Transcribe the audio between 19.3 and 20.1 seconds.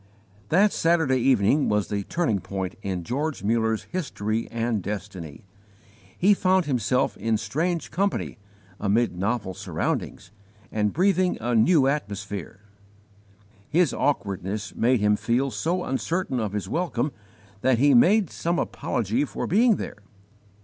being there.